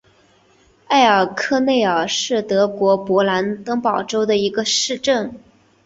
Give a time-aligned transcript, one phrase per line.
[0.87, 5.39] 埃尔克内尔是德国勃兰登堡州的一个市镇。